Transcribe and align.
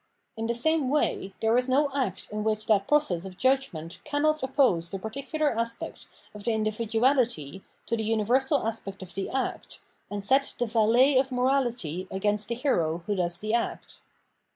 In 0.35 0.47
the 0.47 0.55
same 0.55 0.89
way, 0.89 1.35
there 1.41 1.55
is 1.59 1.69
no 1.69 1.91
act 1.93 2.27
in 2.31 2.43
which 2.43 2.65
that 2.65 2.87
process 2.87 3.23
of 3.23 3.37
judgment 3.37 3.99
cannot 4.03 4.41
oppose 4.41 4.89
the 4.89 4.97
particular 4.97 5.51
aspect 5.51 6.07
of 6.33 6.43
the 6.43 6.53
individuality 6.53 7.61
to 7.85 7.95
the 7.95 8.03
universal 8.03 8.65
aspect 8.65 9.03
of 9.03 9.13
the 9.13 9.29
act, 9.29 9.79
and 10.09 10.23
set 10.23 10.55
the 10.57 10.65
valet 10.65 11.19
of 11.19 11.31
morality 11.31 12.07
against 12.09 12.47
the 12.47 12.55
hero 12.55 13.03
who 13.05 13.13
does 13.15 13.37
the 13.37 13.53
act. 13.53 13.99